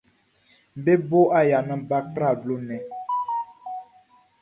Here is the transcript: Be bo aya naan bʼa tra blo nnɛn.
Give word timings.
Be 0.83 0.93
bo 1.09 1.19
aya 1.39 1.57
naan 1.67 1.81
bʼa 1.89 1.99
tra 2.13 2.27
blo 2.41 2.55
nnɛn. 2.61 2.83